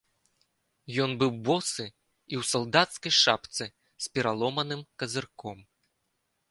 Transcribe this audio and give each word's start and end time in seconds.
Ён 1.05 1.11
быў 1.23 1.31
босы 1.49 1.85
і 2.31 2.35
ў 2.41 2.47
салдацкай 2.53 3.13
шапцы 3.23 3.65
з 4.05 4.13
пераломаным 4.17 4.81
казырком. 5.03 5.57